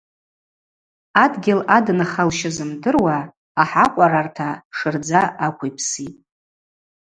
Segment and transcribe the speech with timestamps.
[1.23, 3.17] Адгьыл адынхалща зымдыруа
[3.61, 6.13] ахӏакъварарта шырдза аквипситӏ.